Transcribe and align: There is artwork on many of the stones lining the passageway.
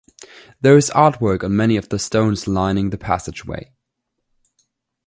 There 0.61 0.77
is 0.77 0.89
artwork 0.89 1.43
on 1.43 1.55
many 1.55 1.77
of 1.77 1.89
the 1.89 1.99
stones 1.99 2.47
lining 2.47 2.89
the 2.89 2.97
passageway. 2.97 3.71